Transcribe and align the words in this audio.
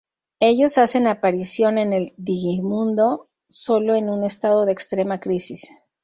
Ellos 0.39 0.79
hacen 0.79 1.05
aparición 1.05 1.77
en 1.77 1.93
el 1.93 2.15
Digimundo 2.17 3.29
solo 3.49 3.93
en 3.93 4.09
un 4.09 4.23
estado 4.23 4.65
de 4.65 4.71
extrema 4.71 5.19
crisis. 5.19 5.69